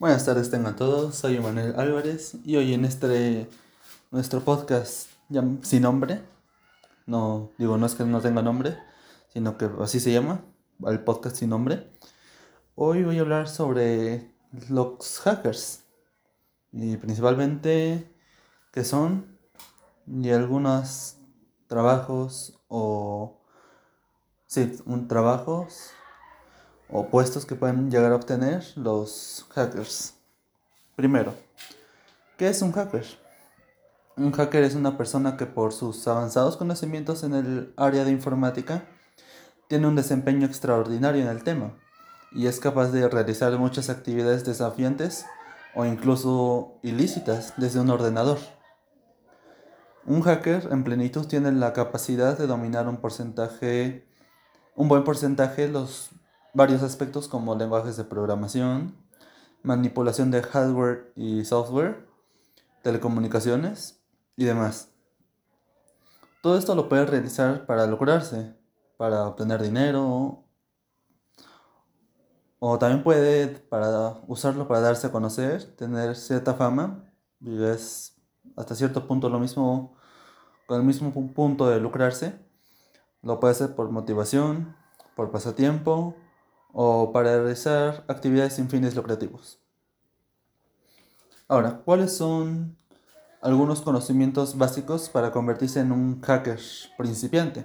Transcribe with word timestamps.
Buenas 0.00 0.26
tardes 0.26 0.50
tengan 0.50 0.74
todos, 0.74 1.14
soy 1.14 1.38
Manuel 1.38 1.78
Álvarez 1.78 2.36
y 2.44 2.56
hoy 2.56 2.74
en 2.74 2.84
este 2.84 3.48
nuestro 4.10 4.40
podcast 4.40 5.08
sin 5.62 5.82
nombre, 5.82 6.20
no 7.06 7.52
digo 7.58 7.78
no 7.78 7.86
es 7.86 7.94
que 7.94 8.02
no 8.02 8.20
tenga 8.20 8.42
nombre, 8.42 8.76
sino 9.32 9.56
que 9.56 9.70
así 9.80 10.00
se 10.00 10.12
llama, 10.12 10.44
el 10.84 10.98
podcast 10.98 11.36
sin 11.36 11.50
nombre. 11.50 11.92
Hoy 12.74 13.04
voy 13.04 13.18
a 13.18 13.20
hablar 13.20 13.48
sobre 13.48 14.34
los 14.68 15.20
hackers 15.20 15.84
y 16.72 16.96
principalmente 16.96 18.12
qué 18.72 18.82
son 18.82 19.38
y 20.08 20.28
algunos 20.30 21.18
trabajos 21.68 22.60
o 22.66 23.40
sí, 24.46 24.76
un 24.86 25.06
trabajos 25.06 25.92
o 26.96 27.08
puestos 27.08 27.44
que 27.44 27.56
pueden 27.56 27.90
llegar 27.90 28.12
a 28.12 28.14
obtener 28.14 28.64
los 28.76 29.44
hackers. 29.50 30.14
Primero, 30.94 31.34
¿qué 32.38 32.48
es 32.48 32.62
un 32.62 32.70
hacker? 32.70 33.04
Un 34.16 34.30
hacker 34.30 34.62
es 34.62 34.76
una 34.76 34.96
persona 34.96 35.36
que 35.36 35.44
por 35.44 35.72
sus 35.72 36.06
avanzados 36.06 36.56
conocimientos 36.56 37.24
en 37.24 37.34
el 37.34 37.74
área 37.76 38.04
de 38.04 38.12
informática 38.12 38.84
tiene 39.66 39.88
un 39.88 39.96
desempeño 39.96 40.46
extraordinario 40.46 41.22
en 41.22 41.28
el 41.28 41.42
tema 41.42 41.74
y 42.30 42.46
es 42.46 42.60
capaz 42.60 42.92
de 42.92 43.08
realizar 43.08 43.58
muchas 43.58 43.90
actividades 43.90 44.44
desafiantes 44.44 45.26
o 45.74 45.84
incluso 45.84 46.78
ilícitas 46.84 47.54
desde 47.56 47.80
un 47.80 47.90
ordenador. 47.90 48.38
Un 50.06 50.22
hacker 50.22 50.68
en 50.70 50.84
plenitud 50.84 51.26
tiene 51.26 51.50
la 51.50 51.72
capacidad 51.72 52.38
de 52.38 52.46
dominar 52.46 52.86
un 52.86 52.98
porcentaje, 52.98 54.06
un 54.76 54.86
buen 54.86 55.02
porcentaje 55.02 55.66
los 55.66 56.12
varios 56.54 56.82
aspectos 56.82 57.28
como 57.28 57.56
lenguajes 57.56 57.96
de 57.96 58.04
programación, 58.04 58.96
manipulación 59.62 60.30
de 60.30 60.42
hardware 60.42 61.12
y 61.16 61.44
software, 61.44 62.08
telecomunicaciones 62.82 64.00
y 64.36 64.44
demás. 64.44 64.90
Todo 66.42 66.56
esto 66.56 66.74
lo 66.74 66.88
puede 66.88 67.06
realizar 67.06 67.66
para 67.66 67.86
lograrse, 67.86 68.54
para 68.96 69.26
obtener 69.26 69.62
dinero, 69.62 70.44
o 72.60 72.78
también 72.78 73.02
puede 73.02 73.48
para 73.48 74.20
usarlo 74.28 74.68
para 74.68 74.80
darse 74.80 75.08
a 75.08 75.12
conocer, 75.12 75.74
tener 75.76 76.14
cierta 76.16 76.54
fama, 76.54 77.12
y 77.40 77.62
es 77.64 78.16
hasta 78.56 78.74
cierto 78.74 79.06
punto 79.06 79.28
lo 79.28 79.40
mismo, 79.40 79.96
con 80.66 80.78
el 80.80 80.86
mismo 80.86 81.12
punto 81.34 81.68
de 81.68 81.80
lucrarse. 81.80 82.38
Lo 83.22 83.40
puede 83.40 83.52
hacer 83.52 83.74
por 83.74 83.90
motivación, 83.90 84.76
por 85.16 85.30
pasatiempo 85.30 86.14
o 86.74 87.12
para 87.12 87.36
realizar 87.36 88.04
actividades 88.08 88.54
sin 88.54 88.68
fines 88.68 88.96
lucrativos. 88.96 89.60
Ahora, 91.46 91.80
¿cuáles 91.84 92.16
son 92.16 92.76
algunos 93.40 93.80
conocimientos 93.80 94.58
básicos 94.58 95.08
para 95.08 95.30
convertirse 95.30 95.78
en 95.78 95.92
un 95.92 96.20
hacker 96.20 96.58
principiante? 96.98 97.64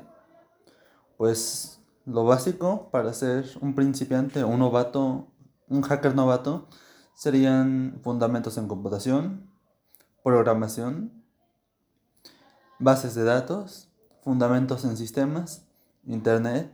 Pues 1.18 1.82
lo 2.06 2.24
básico 2.24 2.90
para 2.92 3.12
ser 3.14 3.50
un 3.62 3.74
principiante 3.74 4.44
o 4.44 4.48
un 4.48 4.60
novato, 4.60 5.28
un 5.68 5.82
hacker 5.82 6.14
novato, 6.14 6.68
serían 7.16 8.00
fundamentos 8.04 8.60
en 8.60 8.68
computación, 8.68 9.50
programación, 10.24 11.24
bases 12.78 13.16
de 13.16 13.24
datos, 13.24 13.90
fundamentos 14.22 14.86
en 14.86 14.96
sistemas, 14.98 15.66
internet, 16.06 16.72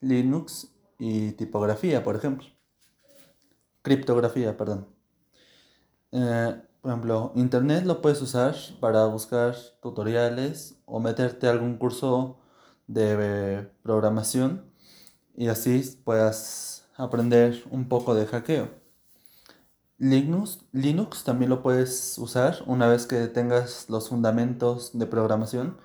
Linux 0.00 0.73
y 0.98 1.32
tipografía, 1.32 2.02
por 2.02 2.16
ejemplo. 2.16 2.46
Criptografía, 3.82 4.56
perdón. 4.56 4.86
Eh, 6.12 6.62
por 6.80 6.90
ejemplo, 6.90 7.32
Internet 7.34 7.84
lo 7.84 8.00
puedes 8.02 8.20
usar 8.22 8.54
para 8.80 9.06
buscar 9.06 9.56
tutoriales 9.82 10.76
o 10.86 11.00
meterte 11.00 11.46
a 11.46 11.50
algún 11.50 11.76
curso 11.78 12.38
de 12.86 13.68
programación 13.82 14.64
y 15.36 15.48
así 15.48 15.98
puedas 16.04 16.88
aprender 16.96 17.64
un 17.70 17.88
poco 17.88 18.14
de 18.14 18.26
hackeo. 18.26 18.68
Linux, 19.98 20.60
Linux 20.72 21.24
también 21.24 21.50
lo 21.50 21.62
puedes 21.62 22.18
usar 22.18 22.62
una 22.66 22.88
vez 22.88 23.06
que 23.06 23.26
tengas 23.28 23.88
los 23.88 24.08
fundamentos 24.08 24.96
de 24.98 25.06
programación 25.06 25.78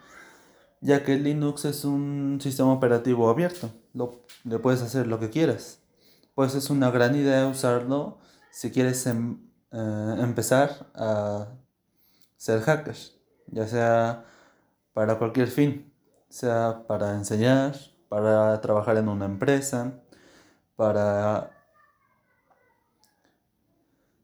ya 0.81 1.03
que 1.03 1.17
Linux 1.17 1.65
es 1.65 1.85
un 1.85 2.39
sistema 2.41 2.71
operativo 2.71 3.29
abierto, 3.29 3.69
lo, 3.93 4.23
le 4.43 4.59
puedes 4.59 4.81
hacer 4.81 5.07
lo 5.07 5.19
que 5.19 5.29
quieras. 5.29 5.79
Pues 6.35 6.55
es 6.55 6.69
una 6.69 6.91
gran 6.91 7.15
idea 7.15 7.47
usarlo 7.47 8.19
si 8.51 8.71
quieres 8.71 9.05
em, 9.07 9.39
eh, 9.71 10.15
empezar 10.19 10.87
a 10.95 11.47
ser 12.37 12.61
hacker, 12.61 12.95
ya 13.47 13.67
sea 13.67 14.25
para 14.93 15.17
cualquier 15.17 15.47
fin, 15.49 15.91
sea 16.29 16.83
para 16.87 17.13
enseñar, 17.15 17.75
para 18.09 18.59
trabajar 18.61 18.97
en 18.97 19.09
una 19.09 19.25
empresa, 19.25 19.93
para, 20.75 21.51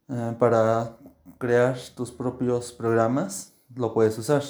eh, 0.10 0.36
para 0.40 0.98
crear 1.38 1.78
tus 1.96 2.12
propios 2.12 2.72
programas, 2.72 3.54
lo 3.76 3.94
puedes 3.94 4.18
usar. 4.18 4.44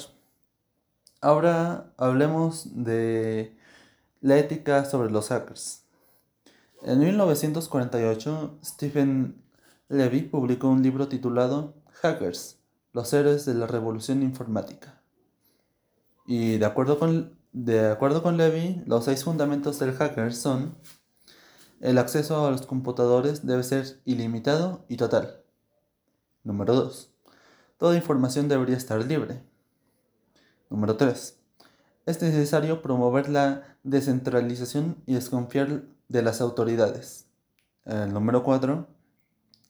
Ahora 1.20 1.92
hablemos 1.96 2.84
de 2.84 3.56
la 4.20 4.38
ética 4.38 4.84
sobre 4.84 5.10
los 5.10 5.28
hackers. 5.28 5.84
En 6.82 7.00
1948, 7.00 8.58
Stephen 8.64 9.42
Levy 9.88 10.22
publicó 10.22 10.68
un 10.68 10.82
libro 10.82 11.08
titulado 11.08 11.74
Hackers, 12.02 12.58
los 12.92 13.12
héroes 13.12 13.44
de 13.44 13.54
la 13.54 13.66
revolución 13.66 14.22
informática. 14.22 15.00
Y 16.26 16.58
de 16.58 16.66
acuerdo 16.66 16.98
con, 16.98 17.38
de 17.52 17.90
acuerdo 17.90 18.22
con 18.22 18.36
Levy, 18.36 18.82
los 18.86 19.04
seis 19.04 19.24
fundamentos 19.24 19.78
del 19.78 19.92
hacker 19.94 20.34
son 20.34 20.76
el 21.80 21.98
acceso 21.98 22.46
a 22.46 22.50
los 22.50 22.66
computadores 22.66 23.46
debe 23.46 23.62
ser 23.62 24.00
ilimitado 24.06 24.86
y 24.88 24.96
total. 24.96 25.42
Número 26.42 26.74
2. 26.74 27.10
Toda 27.76 27.96
información 27.96 28.48
debería 28.48 28.76
estar 28.76 29.04
libre. 29.04 29.42
Número 30.70 30.96
3. 30.96 31.38
Es 32.06 32.22
necesario 32.22 32.82
promover 32.82 33.28
la 33.28 33.64
descentralización 33.82 35.02
y 35.06 35.14
desconfiar 35.14 35.82
de 36.08 36.22
las 36.22 36.40
autoridades. 36.40 37.26
Número 37.84 38.44
4. 38.44 38.86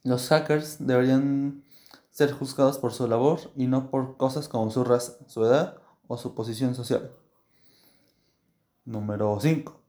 Los 0.05 0.29
hackers 0.29 0.77
deberían 0.79 1.65
ser 2.11 2.33
juzgados 2.33 2.77
por 2.77 2.93
su 2.93 3.09
labor 3.09 3.41
y 3.57 3.69
no 3.69 3.91
por 3.91 4.19
cosas 4.19 4.49
como 4.49 4.71
su 4.71 4.85
raza, 4.85 5.15
su 5.27 5.47
edad 5.47 5.79
o 6.09 6.19
su 6.19 6.35
posición 6.35 6.75
social. 6.75 7.11
Número 8.85 9.39
5. 9.41 9.81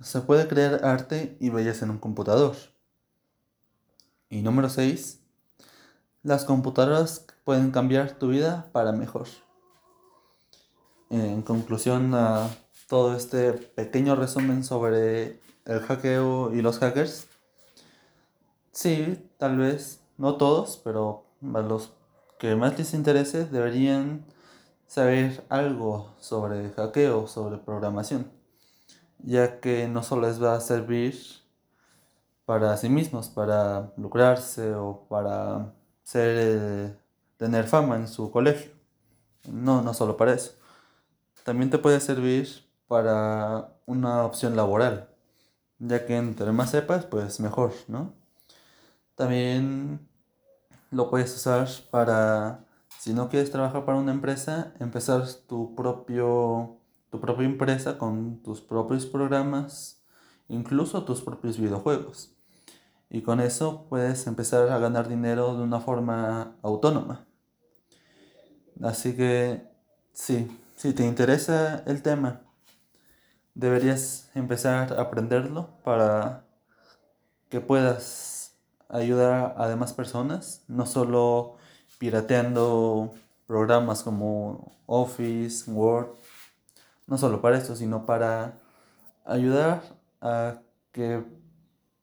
Se 0.00 0.22
puede 0.22 0.48
crear 0.48 0.84
arte 0.84 1.36
y 1.38 1.50
belleza 1.50 1.84
en 1.84 1.92
un 1.92 1.98
computador. 1.98 2.56
Y 4.28 4.42
número 4.42 4.68
6. 4.68 5.20
Las 6.24 6.44
computadoras 6.44 7.26
pueden 7.44 7.70
cambiar 7.70 8.18
tu 8.18 8.28
vida 8.28 8.70
para 8.72 8.90
mejor 8.90 9.28
en 11.12 11.42
conclusión 11.42 12.14
a 12.14 12.48
todo 12.88 13.14
este 13.14 13.52
pequeño 13.52 14.16
resumen 14.16 14.64
sobre 14.64 15.40
el 15.66 15.80
hackeo 15.80 16.54
y 16.54 16.62
los 16.62 16.78
hackers, 16.78 17.26
sí, 18.72 19.30
tal 19.36 19.58
vez, 19.58 20.00
no 20.16 20.36
todos, 20.36 20.80
pero 20.82 21.26
los 21.42 21.92
que 22.38 22.56
más 22.56 22.78
les 22.78 22.94
interese 22.94 23.44
deberían 23.44 24.24
saber 24.86 25.44
algo 25.50 26.14
sobre 26.18 26.70
hackeo, 26.70 27.26
sobre 27.26 27.58
programación, 27.58 28.30
ya 29.18 29.60
que 29.60 29.88
no 29.88 30.02
solo 30.02 30.28
les 30.28 30.42
va 30.42 30.56
a 30.56 30.60
servir 30.60 31.14
para 32.46 32.76
sí 32.78 32.88
mismos, 32.88 33.28
para 33.28 33.92
lucrarse 33.98 34.74
o 34.74 35.06
para 35.10 35.74
ser, 36.04 36.36
eh, 36.38 36.96
tener 37.36 37.66
fama 37.66 37.96
en 37.96 38.08
su 38.08 38.30
colegio. 38.30 38.72
No, 39.48 39.82
no 39.82 39.92
solo 39.92 40.16
para 40.16 40.34
eso 40.34 40.61
también 41.44 41.70
te 41.70 41.78
puede 41.78 42.00
servir 42.00 42.48
para 42.88 43.72
una 43.86 44.24
opción 44.24 44.56
laboral, 44.56 45.08
ya 45.78 46.06
que 46.06 46.16
entre 46.16 46.52
más 46.52 46.70
sepas, 46.70 47.06
pues 47.06 47.40
mejor, 47.40 47.72
¿no? 47.88 48.12
También 49.14 50.06
lo 50.90 51.10
puedes 51.10 51.34
usar 51.34 51.68
para, 51.90 52.64
si 52.98 53.12
no 53.14 53.28
quieres 53.28 53.50
trabajar 53.50 53.84
para 53.84 53.98
una 53.98 54.12
empresa, 54.12 54.74
empezar 54.78 55.26
tu, 55.46 55.74
propio, 55.74 56.76
tu 57.10 57.20
propia 57.20 57.46
empresa 57.46 57.98
con 57.98 58.42
tus 58.42 58.60
propios 58.60 59.06
programas, 59.06 60.02
incluso 60.48 61.04
tus 61.04 61.22
propios 61.22 61.58
videojuegos. 61.58 62.34
Y 63.10 63.22
con 63.22 63.40
eso 63.40 63.86
puedes 63.88 64.26
empezar 64.26 64.68
a 64.70 64.78
ganar 64.78 65.08
dinero 65.08 65.56
de 65.56 65.62
una 65.62 65.80
forma 65.80 66.56
autónoma. 66.62 67.26
Así 68.82 69.14
que 69.14 69.68
sí, 70.12 70.50
si 70.76 70.92
te 70.92 71.04
interesa 71.04 71.82
el 71.86 72.02
tema, 72.02 72.40
deberías 73.54 74.30
empezar 74.34 74.92
a 74.92 75.02
aprenderlo 75.02 75.68
para 75.84 76.44
que 77.48 77.60
puedas 77.60 78.54
ayudar 78.88 79.54
a 79.58 79.68
demás 79.68 79.92
personas, 79.92 80.62
no 80.68 80.86
solo 80.86 81.56
pirateando 81.98 83.14
programas 83.46 84.02
como 84.02 84.72
Office, 84.86 85.70
Word, 85.70 86.08
no 87.06 87.18
solo 87.18 87.40
para 87.40 87.58
esto, 87.58 87.76
sino 87.76 88.06
para 88.06 88.58
ayudar 89.24 89.82
a 90.20 90.60
que 90.92 91.24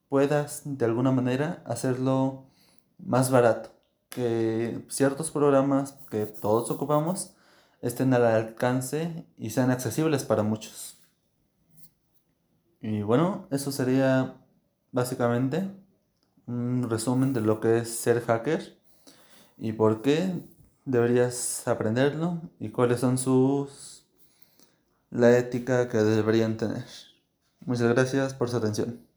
puedas 0.08 0.62
de 0.64 0.84
alguna 0.84 1.12
manera 1.12 1.62
hacerlo 1.64 2.44
más 2.98 3.30
barato, 3.30 3.70
que 4.08 4.84
ciertos 4.88 5.30
programas 5.30 5.92
que 6.10 6.26
todos 6.26 6.70
ocupamos 6.70 7.34
estén 7.82 8.12
al 8.14 8.24
alcance 8.24 9.26
y 9.38 9.50
sean 9.50 9.70
accesibles 9.70 10.24
para 10.24 10.42
muchos. 10.42 10.98
Y 12.80 13.02
bueno, 13.02 13.46
eso 13.50 13.72
sería 13.72 14.36
básicamente 14.92 15.70
un 16.46 16.88
resumen 16.88 17.32
de 17.32 17.40
lo 17.40 17.60
que 17.60 17.78
es 17.78 17.90
ser 17.90 18.22
hacker 18.22 18.78
y 19.58 19.72
por 19.72 20.02
qué 20.02 20.42
deberías 20.84 21.66
aprenderlo 21.68 22.40
y 22.58 22.70
cuáles 22.70 23.00
son 23.00 23.18
sus 23.18 24.06
la 25.10 25.36
ética 25.36 25.88
que 25.88 25.98
deberían 25.98 26.56
tener. 26.56 26.84
Muchas 27.66 27.88
gracias 27.92 28.34
por 28.34 28.48
su 28.48 28.56
atención. 28.56 29.09